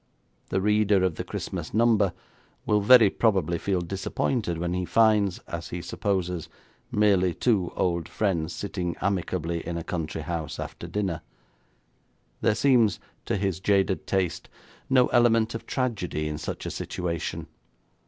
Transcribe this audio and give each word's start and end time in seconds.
The 0.49 0.61
reader 0.61 1.03
of 1.03 1.13
the 1.13 1.23
Christmas 1.23 1.75
number 1.75 2.13
will 2.65 2.81
very 2.81 3.11
probably 3.11 3.59
feel 3.59 3.81
disappointed 3.81 4.57
when 4.57 4.73
he 4.73 4.83
finds, 4.83 5.37
as 5.47 5.69
he 5.69 5.79
supposes, 5.79 6.49
merely 6.91 7.35
two 7.35 7.71
old 7.75 8.09
friends 8.09 8.51
sitting 8.51 8.95
amicably 8.99 9.59
in 9.63 9.77
a 9.77 9.83
country 9.83 10.21
house 10.23 10.59
after 10.59 10.87
dinner. 10.87 11.21
There 12.41 12.55
seems, 12.55 12.99
to 13.27 13.37
his 13.37 13.59
jaded 13.59 14.07
taste, 14.07 14.49
no 14.89 15.05
element 15.09 15.53
of 15.53 15.67
tragedy 15.67 16.27
in 16.27 16.39
such 16.39 16.65
a 16.65 16.71
situation. 16.71 17.45